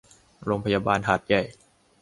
[0.43, 1.41] โรงพยาบาลหาดใหญ่